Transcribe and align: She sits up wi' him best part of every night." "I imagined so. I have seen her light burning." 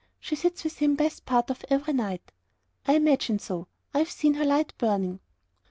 She 0.19 0.35
sits 0.35 0.65
up 0.65 0.71
wi' 0.71 0.79
him 0.79 0.95
best 0.95 1.27
part 1.27 1.51
of 1.51 1.63
every 1.69 1.93
night." 1.93 2.31
"I 2.87 2.95
imagined 2.95 3.39
so. 3.39 3.67
I 3.93 3.99
have 3.99 4.09
seen 4.09 4.33
her 4.33 4.45
light 4.45 4.73
burning." 4.79 5.19